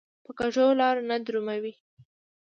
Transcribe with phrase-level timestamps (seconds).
[0.25, 1.73] په کږو لارو نه درومي.